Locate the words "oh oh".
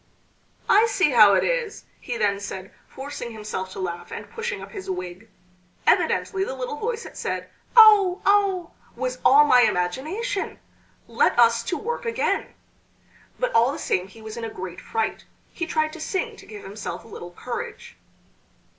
7.77-8.71